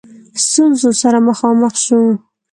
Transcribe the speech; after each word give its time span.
ستونزو 0.45 0.89
سره 1.01 1.19
مخامخ 1.27 1.73
شو. 1.85 1.99